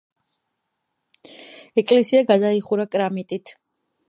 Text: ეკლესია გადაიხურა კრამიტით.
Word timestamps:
ეკლესია 1.83 2.23
გადაიხურა 2.33 2.89
კრამიტით. 2.97 3.55